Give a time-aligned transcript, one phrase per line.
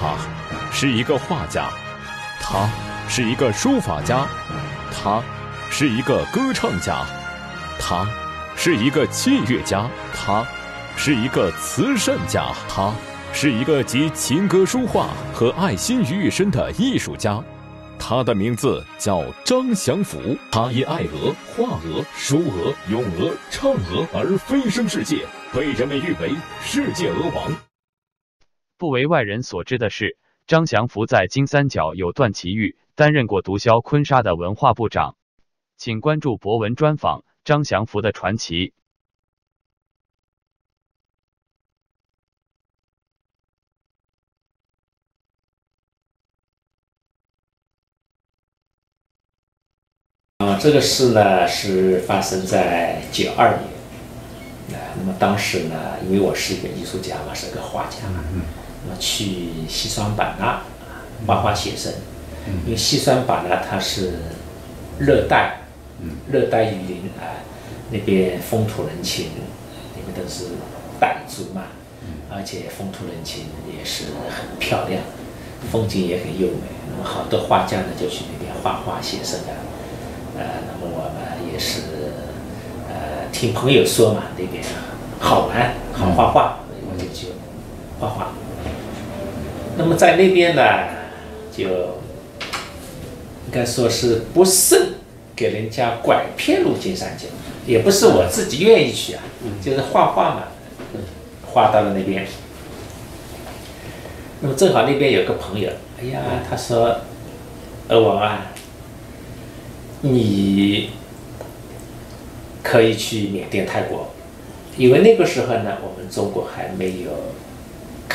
[0.00, 0.16] 他
[0.72, 1.68] 是一个画家，
[2.40, 2.66] 他
[3.06, 4.26] 是一个书法家，
[4.90, 5.22] 他
[5.70, 7.04] 是一个歌唱家，
[7.78, 8.08] 他
[8.56, 10.42] 是一个器乐家，他
[10.96, 12.90] 是一个慈善家，他
[13.34, 17.38] 是一个集琴歌书画和爱心于一身的艺术家。
[17.98, 27.69] 他的名字叫张祥福，他因爱鹅、画鹅、书鹅、咏鹅、唱鹅而飞升世界，被人们誉为世界鹅王。
[28.80, 35.16] 不为外人所知的是，张祥福在金三角有段奇遇，担任过毒枭坤沙的文化部长。
[35.76, 38.72] 请关注博文专访张祥福的传奇。
[50.38, 54.80] 啊，这个事呢是发生在九二年。
[54.80, 58.24] 啊，那么当时呢，因为我是一个艺术家嘛，是个画家嘛，
[58.98, 60.62] 去西双版纳
[61.26, 61.92] 画画写生。
[62.64, 64.14] 因为西双版纳它是
[64.98, 65.60] 热带，
[66.32, 67.44] 热带雨林啊，
[67.90, 69.26] 那边风土人情，
[69.94, 70.44] 那边都是
[70.98, 71.64] 傣族嘛，
[72.30, 75.02] 而且风土人情也是很漂亮，
[75.70, 76.62] 风景也很优美。
[76.90, 79.52] 那么好多画家呢就去那边画画写生啊。
[80.38, 81.82] 呃，那么我们也是，
[82.88, 84.64] 呃，听朋友说嘛，那边
[85.20, 86.56] 好玩，好画画，
[86.90, 87.28] 我就去
[88.00, 88.32] 画画。
[89.76, 90.62] 那么在那边呢，
[91.50, 91.64] 就
[93.46, 94.94] 应该说是不慎
[95.34, 97.26] 给人家拐骗入金三角，
[97.66, 99.22] 也不是我自己愿意去啊，
[99.62, 100.42] 就是画画嘛，
[101.46, 102.26] 画到了那边。
[104.40, 107.00] 那么正好那边有个朋友，哎呀，他说，
[107.88, 108.46] 呃王啊。
[110.02, 110.88] 你
[112.62, 114.08] 可以去缅甸、泰国，
[114.78, 117.10] 因为那个时候呢，我们中国还没有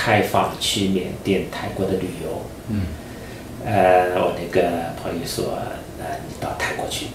[0.06, 2.44] 开放去缅甸、泰国的旅游。
[2.70, 2.82] 嗯。
[3.66, 4.62] 呃，我那个
[5.02, 5.58] 朋友说，
[6.00, 7.08] 呃，你到泰国去，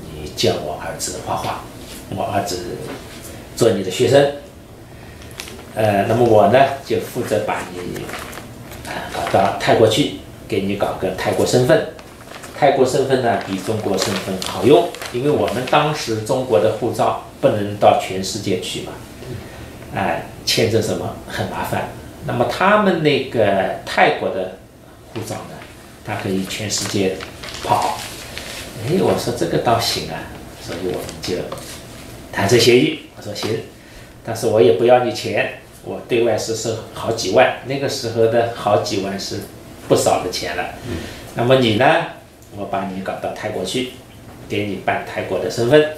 [0.00, 1.60] 你教我儿子画画，
[2.08, 2.78] 我儿子
[3.54, 4.36] 做你的学生。
[5.74, 8.02] 呃，那么我呢，就负责把你
[8.88, 11.88] 啊搞到泰国去，给你搞个泰国身份。
[12.58, 18.92] 泰国身份呢比中国身份好用，因为我们当时中国的护照不能到全世界去嘛，
[19.94, 21.88] 哎，签证什么很麻烦。
[22.26, 24.58] 那么他们那个泰国的
[25.12, 25.56] 护照呢，
[26.04, 27.16] 它可以全世界
[27.62, 27.98] 跑。
[28.86, 30.16] 哎，我说这个倒行啊，
[30.60, 31.36] 所以我们就
[32.32, 33.00] 谈这协议。
[33.16, 33.50] 我说行，
[34.24, 39.40] 但是我也不要你钱，我对外是收好几万，那个时候的好几万是
[39.88, 40.74] 不少的钱了。
[41.34, 41.86] 那么你呢？
[42.56, 43.90] 我把你搞到泰国去，
[44.48, 45.90] 给你办泰国的身份、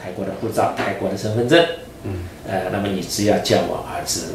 [0.00, 1.66] 泰国的护照、泰国的身份证。
[2.04, 2.24] 嗯。
[2.48, 4.34] 呃，那么你只要叫我儿子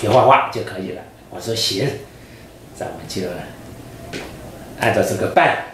[0.00, 1.02] 学画画就可以了。
[1.28, 1.86] 我说行，
[2.74, 3.22] 咱们就
[4.80, 5.64] 按照这个办。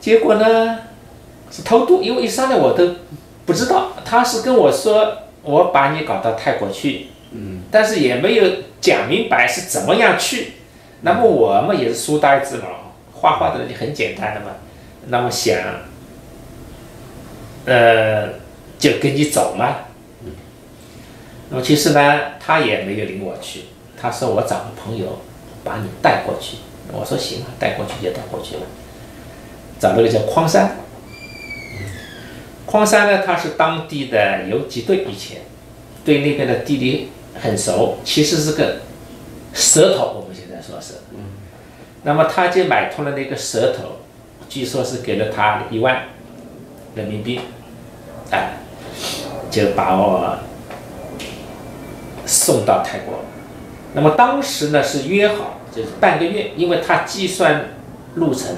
[0.00, 0.80] 结果呢
[1.50, 2.96] 是偷渡，因为一上来我都
[3.46, 8.44] 不知道，他是跟我说我把你搞到泰国去，嗯，但是也没有
[8.80, 10.54] 讲明白是怎么样去。
[11.02, 12.64] 那么我们也是书呆子嘛。
[13.12, 14.46] 画画的人就很简单的嘛，
[15.06, 15.56] 那么想，
[17.66, 18.26] 呃，
[18.80, 19.76] 就跟你走嘛。
[21.52, 23.64] 那么其实呢，他也没有领我去，
[24.00, 25.20] 他说我找个朋友
[25.62, 26.56] 把你带过去。
[26.90, 28.62] 我说行啊，带过去就带过去了。
[29.78, 30.78] 找了个叫匡山，
[32.64, 35.42] 匡山呢，他是当地的游击队，以前
[36.06, 38.78] 对那边的地理很熟，其实是个
[39.52, 40.94] 舌头，我们现在说是。
[42.04, 44.00] 那么他就买通了那个舌头，
[44.48, 46.04] 据说是给了他一万
[46.94, 47.40] 人民币，
[48.30, 48.54] 哎，
[49.50, 50.38] 就把我
[52.26, 53.20] 送到泰国。
[53.94, 57.70] 那么当时呢是约好就是半个月，因为他计算
[58.14, 58.56] 路程，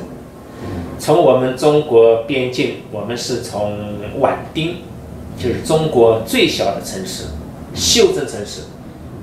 [0.99, 4.77] 从我们中国边境，我们是从畹町，
[5.37, 7.25] 就是中国最小的城市，
[7.75, 8.63] 袖珍城市，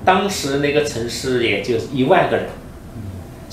[0.04, 2.46] 当时那个城市也就一万个人。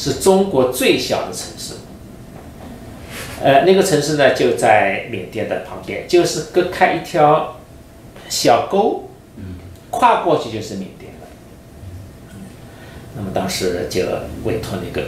[0.01, 1.73] 是中国最小的城市，
[3.43, 7.57] 呃，那个城市呢就在缅甸的旁边，就是隔开一条
[8.29, 9.08] 小沟，
[9.89, 11.27] 跨过去就是缅甸了。
[13.15, 14.01] 那么当时就
[14.43, 15.07] 委托那个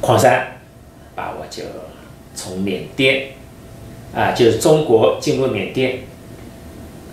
[0.00, 0.58] 矿山，
[1.14, 1.62] 把我就
[2.34, 3.30] 从缅甸，
[4.14, 6.00] 啊，就是中国进入缅甸，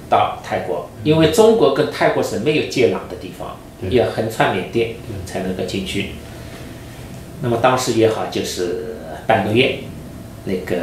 [0.09, 3.57] 到泰国，因为中国跟泰国是没有接壤的地方，
[3.89, 4.95] 要横穿缅甸
[5.25, 6.11] 才能够进去。
[7.41, 9.79] 那么当时约好就是半个月，
[10.45, 10.75] 那个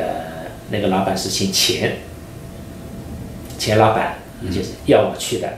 [0.70, 1.98] 那个老板是姓钱，
[3.58, 4.16] 钱老板
[4.50, 5.48] 就是要我去的。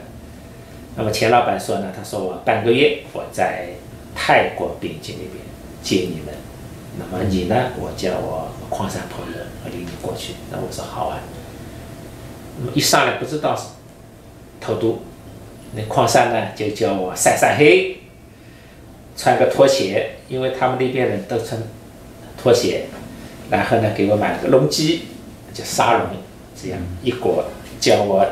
[0.97, 3.67] 那么钱老板说呢，他说我半个月我在
[4.15, 5.43] 泰国边境那边
[5.83, 6.33] 接你们，
[6.97, 10.35] 那么你呢，我叫我矿山朋友我领你过去。
[10.49, 11.19] 那我说好啊。
[12.57, 13.63] 那么一上来不知道是
[14.61, 15.01] 偷渡，
[15.73, 17.97] 那矿山呢就叫我晒晒黑，
[19.17, 21.61] 穿个拖鞋，因为他们那边人都穿
[22.41, 22.85] 拖鞋，
[23.49, 25.01] 然后呢给我买了个龙基，
[25.53, 26.07] 叫沙龙，
[26.55, 27.43] 这样一裹，
[27.81, 28.25] 教我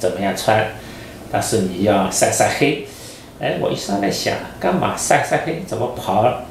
[0.00, 0.66] 怎么样穿。
[1.30, 2.86] 但是你要晒晒黑，
[3.40, 5.62] 哎，我一上来想，干嘛晒晒黑？
[5.66, 6.42] 怎么跑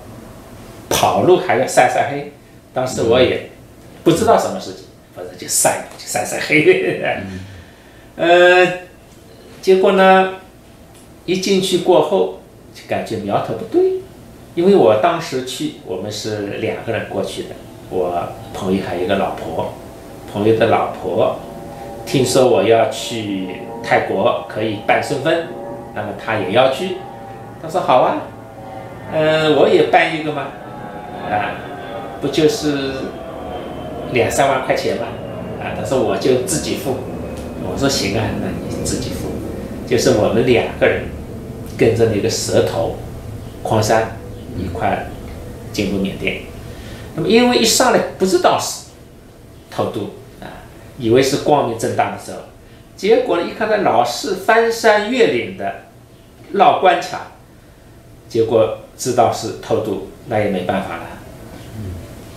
[0.89, 2.31] 跑路还要晒晒黑？
[2.73, 3.49] 当时我也
[4.03, 4.85] 不知道什么事情，
[5.15, 7.01] 反正就晒就晒晒黑。
[8.17, 8.67] 呃，
[9.61, 10.35] 结果呢，
[11.25, 12.41] 一进去过后
[12.73, 14.01] 就感觉苗头不对，
[14.55, 17.49] 因为我当时去，我们是两个人过去的，
[17.89, 19.73] 我朋友还有一个老婆，
[20.31, 21.39] 朋友的老婆
[22.05, 23.61] 听说我要去。
[23.87, 25.45] 泰国可以办身份，
[25.93, 26.97] 那么他也要去。
[27.61, 28.17] 他说好啊，
[29.13, 30.47] 嗯，我也办一个嘛，
[31.29, 31.53] 啊，
[32.19, 32.93] 不就是
[34.11, 35.05] 两三万块钱嘛，
[35.61, 36.95] 啊，他说我就自己付。
[37.71, 39.29] 我说行啊，那你自己付。
[39.87, 41.03] 就是我们两个人
[41.77, 42.95] 跟着那个蛇头
[43.61, 44.17] 矿山
[44.57, 45.05] 一块
[45.71, 46.41] 进入缅甸。
[47.15, 48.85] 那么因为一上来不知道是
[49.69, 50.09] 偷渡，
[50.97, 52.39] 以为是光明正大的时候。
[52.95, 53.41] 结果？
[53.41, 55.83] 一看他老是翻山越岭的
[56.53, 57.31] 绕关卡，
[58.29, 61.03] 结果知道是偷渡，那也没办法了，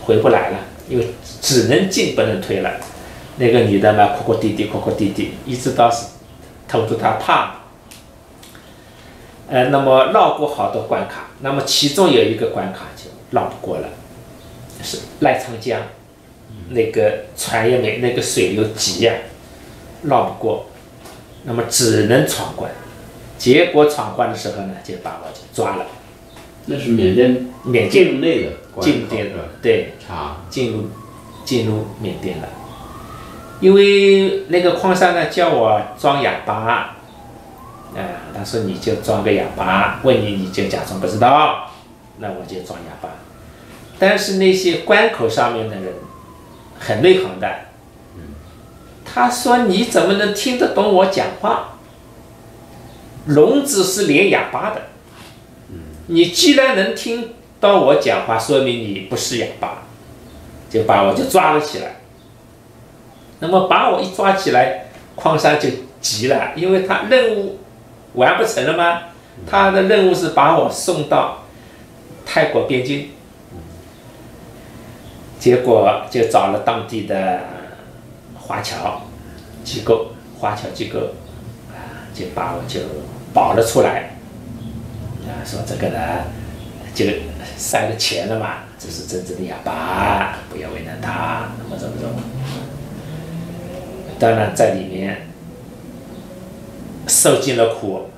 [0.02, 0.58] 回不来了，
[0.88, 2.72] 因为只能进不能退了。
[3.36, 6.06] 那个女的嘛，哭哭啼啼，哭哭啼啼，一直到是
[6.66, 7.54] 偷渡，她怕。
[9.48, 13.88] 呃，那么绕过好多关卡，那么其中有一个关卡就绕不过了，
[14.82, 15.80] 是赖昌江，
[16.70, 19.12] 那个船也没，那个水流急呀。
[20.02, 20.66] 绕不过，
[21.42, 22.70] 那么只能闯关，
[23.36, 25.86] 结果闯关的时候呢，就把我就抓了。
[26.66, 28.50] 那是缅甸缅甸内的
[28.80, 30.84] 进甸的对啊，进入
[31.44, 32.48] 进入缅甸了。
[33.60, 36.94] 因为那个矿山呢叫我装哑巴，啊，
[38.32, 41.72] 他说你就装个哑巴，问你你就假装不知道，
[42.18, 43.08] 那我就装哑巴。
[43.98, 45.86] 但是那些关口上面的人
[46.78, 47.48] 很内行的。
[49.04, 51.78] 他说：“你怎么能听得懂我讲话？
[53.26, 54.82] 聋子是连哑巴的。
[56.06, 59.82] 你既然能听到我讲话，说明你不是哑巴，
[60.70, 61.96] 就把我就抓了起来。
[63.40, 65.68] 那么把我一抓起来，矿山就
[66.00, 67.58] 急了，因为他任务
[68.14, 69.02] 完不成了吗？
[69.48, 71.44] 他的任务是把我送到
[72.26, 73.10] 泰国边境，
[75.38, 77.40] 结果就找了当地的。”
[78.48, 79.02] 华侨
[79.62, 80.98] 机构，华侨机构
[81.68, 82.80] 啊，就把我就
[83.34, 84.12] 保了出来，
[85.26, 86.00] 啊，说这个呢
[86.94, 87.04] 就
[87.58, 92.14] 塞了钱了嘛，这是真正的哑巴，不要为难他，那么怎么怎么。
[94.18, 95.28] 当然在里面
[97.06, 98.08] 受尽了苦，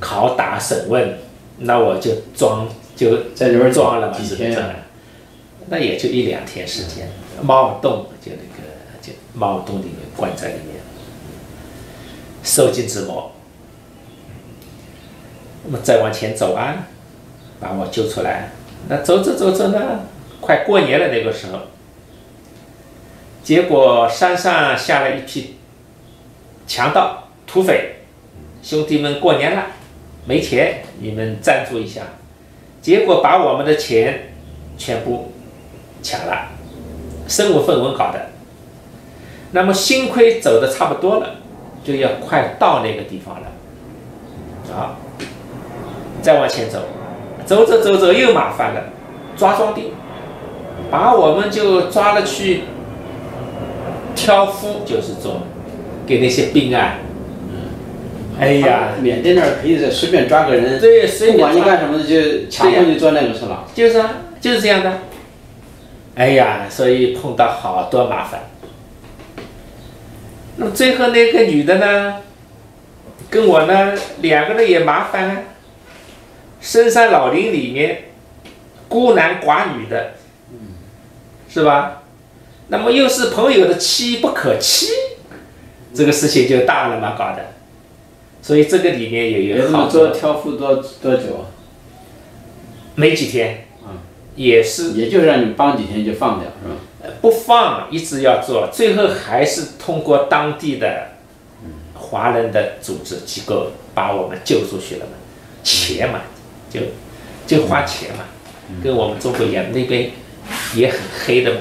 [0.00, 1.18] 拷打审问，
[1.56, 4.70] 那我就装就在里面装了嘛，几天啊？
[5.68, 7.08] 那也就一两天时间，
[7.42, 8.68] 猫洞就那个
[9.00, 9.12] 就。
[9.34, 10.80] 猫洞里面关在里面，
[12.42, 13.30] 受尽折磨。
[15.64, 16.88] 那么再往前走啊，
[17.60, 18.50] 把我救出来。
[18.88, 20.00] 那走着走着呢，
[20.40, 21.60] 快过年了那个时候，
[23.44, 25.56] 结果山上下了一批
[26.66, 27.96] 强盗、土匪，
[28.62, 29.66] 兄弟们过年了，
[30.26, 32.02] 没钱，你们赞助一下。
[32.82, 34.32] 结果把我们的钱
[34.76, 35.32] 全部
[36.02, 36.48] 抢了，
[37.26, 38.30] 身无分文搞的。
[39.52, 41.36] 那么幸亏走的差不多了，
[41.82, 44.96] 就要快到那个地方了，啊，
[46.20, 46.80] 再往前走，
[47.46, 48.84] 走着走着又麻烦了，
[49.36, 49.92] 抓壮丁，
[50.90, 52.64] 把我们就抓了去
[54.14, 55.42] 挑夫，就是做
[56.06, 56.96] 给那些兵啊，
[58.38, 63.64] 哎呀，缅甸那儿可以随便抓个人，对，随便不管你干什么就强迫你做那个是吧？
[63.74, 64.98] 就是啊，就是这样的，
[66.18, 68.40] 哎呀，所以碰到好多麻烦。
[70.56, 72.16] 那么最后那个女的呢，
[73.30, 75.42] 跟我呢两个人也麻烦啊。
[76.60, 78.06] 深山老林里面，
[78.88, 80.14] 孤男寡女的，
[81.48, 82.02] 是吧？
[82.66, 84.88] 那么又是朋友的妻不可欺，
[85.94, 87.52] 这个事情就大了嘛，搞的。
[88.42, 91.46] 所以这个里面也有好多挑夫多多久？
[92.96, 93.67] 没几天，
[94.38, 97.14] 也是，也就让你帮几天就放掉，是吧？
[97.20, 101.08] 不放，一直要做，最后还是通过当地的
[101.94, 105.12] 华人的组织机构把我们救出去了嘛，
[105.64, 106.20] 钱嘛，
[106.70, 106.80] 就
[107.46, 108.24] 就花钱嘛，
[108.82, 110.12] 跟我们中国一样，那边
[110.76, 111.60] 也很黑的嘛，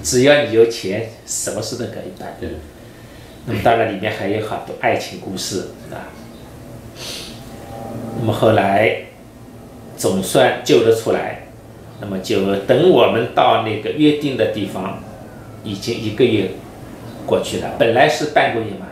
[0.00, 2.36] 只要你有钱，什么事都可以办。
[2.38, 2.48] 对，
[3.46, 6.06] 那么当然里面还有好多爱情故事啊。
[8.20, 9.06] 那么后来
[9.96, 11.41] 总算救了出来，
[12.02, 14.98] 那么就等我们到那个约定的地方，
[15.62, 16.50] 已经一个月
[17.24, 18.88] 过去了，本来是半个月嘛，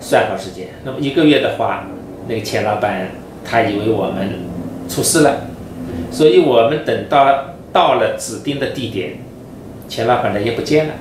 [0.00, 0.66] 算好时间。
[0.84, 1.86] 那么一个月的话，
[2.26, 3.08] 那个钱老板
[3.44, 4.40] 他以为我们
[4.88, 5.46] 出事了，
[6.10, 9.12] 所以我们等到到了指定的地点，
[9.88, 10.94] 钱老板人也不见了，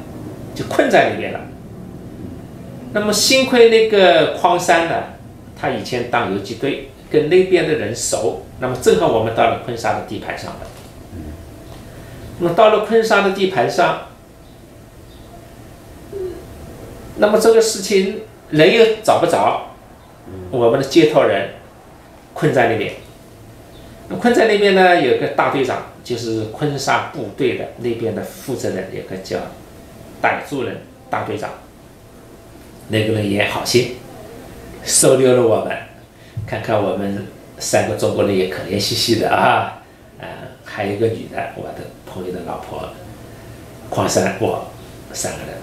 [0.53, 1.39] 就困在里面了。
[2.93, 5.03] 那么幸亏那个匡山呢，
[5.59, 10.59] 他以前当游击队，跟那边的人熟，那么正好我们到了昆沙的地盘上了。
[12.39, 14.08] 那么到了昆沙的地盘上，
[17.17, 19.75] 那么这个事情人又找不着，
[20.51, 21.51] 我们的接头人
[22.34, 22.94] 困在那边。
[24.10, 29.38] 那困在那边呢，有个大队长，就是昆沙部队的那边的负责人，有个叫
[30.22, 30.77] 傣族人
[31.10, 31.50] 大队长。
[32.89, 33.96] 那个人也好心，
[34.84, 35.75] 收留了我们，
[36.46, 37.27] 看看我们
[37.60, 39.76] 三个中国人也可怜兮兮的啊，
[40.19, 40.27] 呃，
[40.65, 42.89] 还有一个女的，我的朋友的老婆，
[43.89, 44.67] 矿山，我
[45.13, 45.55] 三个人，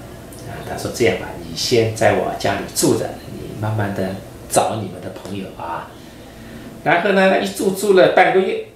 [0.49, 4.15] 啊，他说这样吧，你先在我家里住着，你慢慢的
[4.49, 5.91] 找你们的朋友啊，
[6.85, 8.67] 然后呢，一住住了半个月，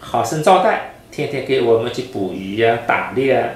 [0.00, 3.48] 好生招待，天天给我们去捕鱼呀、打猎啊，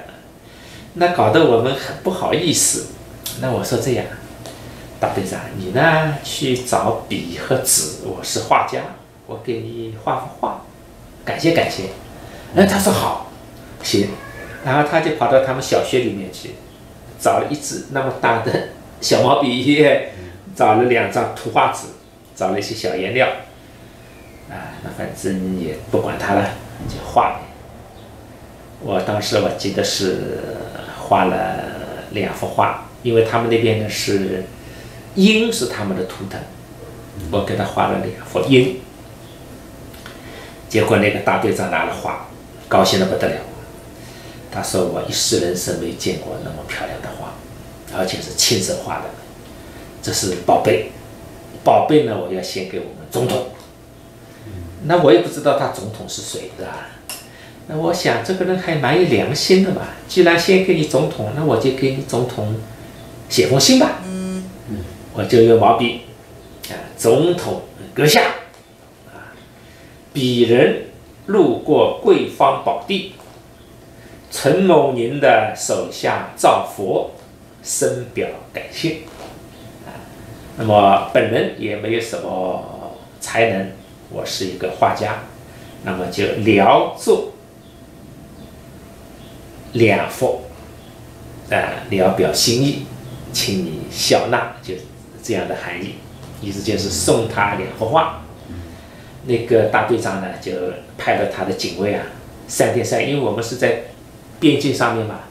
[0.93, 2.87] 那搞得我们很不好意思，
[3.41, 4.05] 那我说这样。
[4.99, 8.79] 大队长，你呢去找笔和纸，我是画家，
[9.27, 10.61] 我给你画幅画，
[11.25, 11.83] 感谢感谢。
[12.55, 13.31] 哎，他说好，
[13.81, 14.09] 行。
[14.65, 16.51] 然后他就跑到他们小学里面去，
[17.19, 18.69] 找了一支那么大的
[19.01, 19.85] 小毛笔，
[20.55, 21.87] 找了两张图画纸，
[22.35, 23.27] 找了一些小颜料。
[24.49, 26.51] 啊，那反正也不管他了，
[26.87, 27.39] 就画呗。
[28.81, 30.39] 我当时我记得是
[30.97, 34.43] 画了两幅画，因为他们那边呢是。
[35.15, 36.41] 鹰是他们的图腾，
[37.29, 38.79] 我给他画了两幅鹰，
[40.73, 42.25] 结果那个大队长拿了画，
[42.67, 43.35] 高兴的不得了。
[44.51, 47.35] 他说：“我一世人生没见过那么漂亮的画，
[47.95, 49.05] 而且是亲手画的，
[50.01, 50.89] 这是宝贝。
[51.63, 53.49] 宝贝呢，我要献给我们总统。
[54.85, 56.65] 那我也不知道他总统是谁的，
[57.67, 59.81] 那我想这个人还蛮有良心的嘛。
[60.07, 62.55] 既然献给你总统，那我就给你总统
[63.29, 64.01] 写封信吧。”
[65.13, 66.01] 我就用毛笔，
[66.69, 67.61] 啊，总统
[67.93, 68.23] 阁下，
[70.13, 70.85] 鄙人
[71.25, 73.13] 路过贵方宝地，
[74.31, 77.11] 承蒙您的手下造佛，
[77.63, 78.97] 深表感谢。
[80.57, 83.71] 那么本人也没有什么才能，
[84.09, 85.23] 我是一个画家，
[85.83, 87.31] 那么就聊作
[89.73, 90.41] 两幅，
[91.49, 92.85] 啊，聊表心意，
[93.31, 94.75] 请你笑纳，就。
[95.25, 95.93] 这样的含义，
[96.41, 98.22] 意思就是送他两幅画。
[99.25, 100.51] 那个大队长呢，就
[100.97, 102.03] 派了他的警卫啊，
[102.47, 103.83] 三天三夜，因为我们是在
[104.39, 105.21] 边境上面嘛，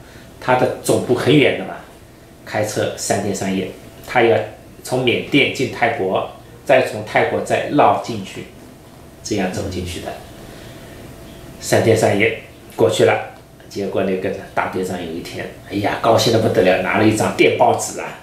[0.40, 1.74] 他的总部很远的嘛，
[2.46, 3.68] 开车三天三夜，
[4.06, 4.36] 他要
[4.82, 6.30] 从缅甸进泰国，
[6.64, 8.46] 再从泰国再绕进去，
[9.22, 10.08] 这样走进去的。
[11.60, 12.42] 三天三夜
[12.74, 13.34] 过去了，
[13.68, 18.18] 结果那个大队长有一天，哎呀，高兴的不得了，拿了一张电报纸啊。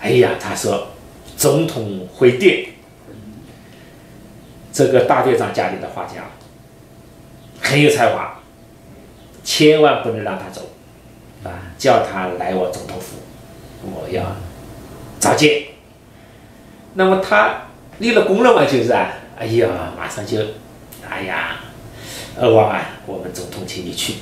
[0.00, 0.88] 哎呀，他说，
[1.36, 2.64] 总统回电，
[4.72, 6.24] 这个大队长家里的画家
[7.60, 8.40] 很有才华，
[9.42, 10.62] 千万不能让他走，
[11.44, 13.16] 啊，叫他来我总统府，
[13.82, 14.36] 我要
[15.18, 15.62] 召见。
[16.94, 17.62] 那么他
[17.98, 20.38] 立了功了嘛，就是啊，哎呀，马上就，
[21.08, 21.56] 哎呀，
[22.40, 24.14] 二王啊，我们总统请你去，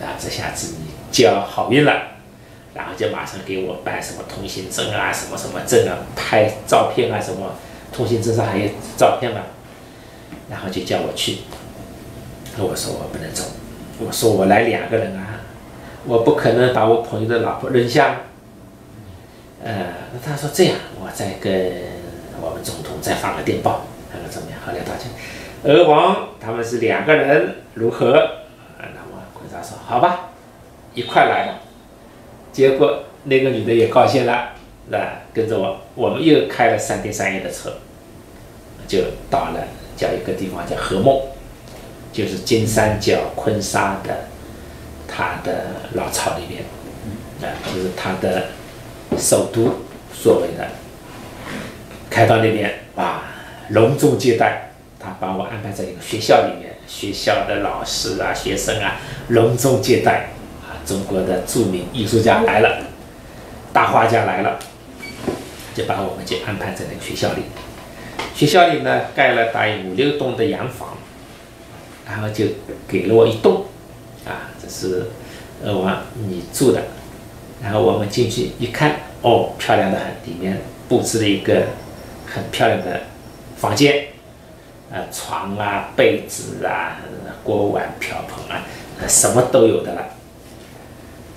[0.00, 1.92] 啊，这下子你交好运了。
[2.72, 7.54] 然后就马上给我办什么通行证啊，什么什么证啊，拍照片啊，什么
[7.92, 9.40] 通行证上还有照片嘛。
[10.50, 11.38] 然后就叫我去，
[12.58, 13.44] 我说我不能走，
[14.00, 15.40] 我说我来两个人啊，
[16.04, 18.22] 我不可能把我朋友的老婆扔下。
[19.62, 21.52] 呃，那他说这样，我再跟
[22.40, 24.58] 我们总统再发个电报，看看怎么样。
[24.66, 25.04] 后来大家，
[25.62, 28.12] 俄王他们是两个人如何？
[28.78, 30.30] 那我坤沙说好吧，
[30.94, 31.60] 一块来吧。
[32.52, 34.50] 结果那个女的也高兴了，
[34.88, 35.20] 那？
[35.32, 37.74] 跟着我，我们又开了三天三夜的车，
[38.88, 38.98] 就
[39.30, 39.60] 到了
[40.00, 41.20] 叫一个地方叫和梦，
[42.10, 44.28] 就是金三角昆沙的
[45.06, 46.64] 他的老巢里面，
[47.42, 48.44] 啊，就是他的
[49.18, 49.82] 首都
[50.14, 50.66] 所谓的
[52.08, 53.24] 开到那边，哇，
[53.68, 58.96] 隆重接待，他把我安排在一个学校里面，学校的老师啊、学生啊，
[59.28, 60.30] 隆重接待，
[60.62, 62.84] 啊，中国的著名艺术家来了，
[63.70, 64.58] 大画家来了，
[65.74, 67.42] 就把我们就安排在那个学校里。
[68.40, 70.96] 学校里呢，盖了大约五六栋的洋房，
[72.08, 72.46] 然后就
[72.88, 73.66] 给了我一栋，
[74.24, 75.08] 啊，这是
[75.62, 76.84] 二王你住的。
[77.62, 81.64] 然后我们进去一看，哦，漂亮的很，里面布置了一个
[82.24, 83.02] 很漂亮的
[83.58, 84.06] 房间，
[84.90, 86.96] 啊，床啊、被子啊、
[87.44, 88.64] 锅碗瓢盆啊，
[89.06, 90.02] 什么都有的了。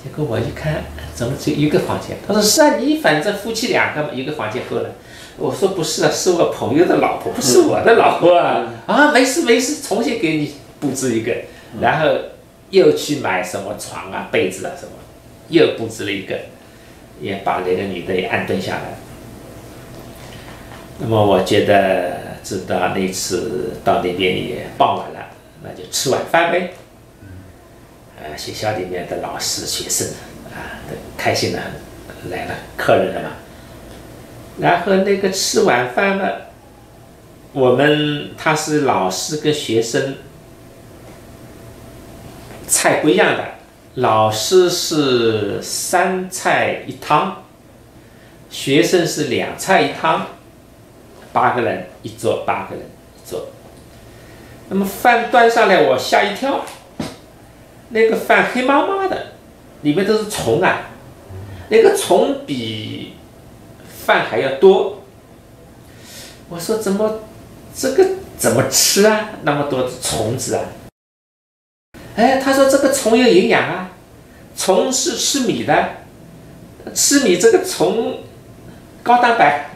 [0.01, 0.83] 结果我一看，
[1.13, 2.15] 怎么只有一个房间？
[2.25, 4.91] 他说是啊，你反正夫妻两个嘛，一个房间够了。
[5.37, 8.71] 我说不是啊，是我朋友的老婆，不是我的老婆啊！
[8.85, 11.33] 啊，没事没事，重新给你布置一个，
[11.81, 12.07] 然后
[12.69, 14.91] 又去买什么床啊、被子啊什么，
[15.49, 16.37] 又布置了一个，
[17.19, 18.97] 也把那个女的也安顿下来。
[20.99, 25.29] 那么我觉得，直到那次到那边也傍晚了，
[25.63, 26.73] 那就吃晚饭呗。
[28.21, 30.09] 呃，学校里面的老师、学生
[30.53, 33.29] 啊，都开心的很，来了客人了嘛。
[34.59, 36.51] 然后那个吃晚饭了，
[37.53, 40.17] 我们他是老师跟学生
[42.67, 43.43] 菜不一样的，
[43.95, 47.43] 老师是三菜一汤，
[48.51, 50.27] 学生是两菜一汤，
[51.31, 53.47] 八个人一桌，八个人一桌。
[54.69, 56.63] 那么饭端上来，我吓一跳，
[57.89, 59.33] 那个饭黑麻麻的，
[59.81, 60.91] 里面都是虫啊，
[61.69, 63.13] 那个虫比。
[64.05, 65.03] 饭还要多，
[66.49, 67.21] 我说怎么
[67.75, 68.05] 这个
[68.37, 69.29] 怎么吃啊？
[69.43, 70.65] 那么多虫子啊！
[72.15, 73.91] 哎，他说这个虫有营养啊，
[74.55, 75.89] 虫是吃米的，
[76.93, 78.19] 吃米这个虫
[79.01, 79.71] 高蛋白，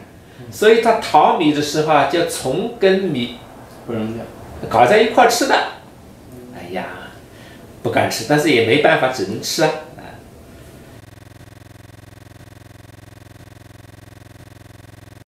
[0.52, 3.38] 所以他淘米的时候啊，就虫跟米
[3.86, 4.24] 不扔掉，
[4.68, 5.54] 搞在一块吃的。
[6.54, 6.84] 哎呀，
[7.82, 9.70] 不敢吃，但是也没办法，只能吃啊。